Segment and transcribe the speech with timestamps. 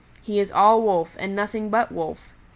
[0.23, 2.33] "He is all Wolf and nothing but Wolf.